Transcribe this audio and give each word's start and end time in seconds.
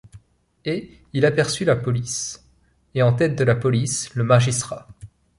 Et 0.65 0.97
il 1.13 1.27
aperçut 1.27 1.63
la 1.63 1.75
police, 1.75 2.43
et 2.95 3.03
en 3.03 3.13
tête 3.13 3.35
de 3.37 3.43
la 3.43 3.53
police 3.53 4.09
le 4.15 4.23
magistrat. 4.23 4.87